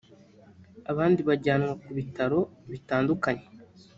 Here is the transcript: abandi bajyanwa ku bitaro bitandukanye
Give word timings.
abandi 0.91 1.21
bajyanwa 1.29 1.71
ku 1.83 1.89
bitaro 1.97 2.39
bitandukanye 2.71 3.45